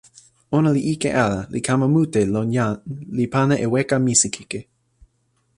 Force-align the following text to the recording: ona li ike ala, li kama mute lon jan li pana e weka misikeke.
ona 0.57 0.69
li 0.75 0.81
ike 0.93 1.09
ala, 1.25 1.39
li 1.53 1.59
kama 1.67 1.87
mute 1.95 2.21
lon 2.33 2.47
jan 2.55 2.73
li 3.17 3.25
pana 3.33 3.55
e 3.65 3.67
weka 3.73 3.97
misikeke. 4.05 4.59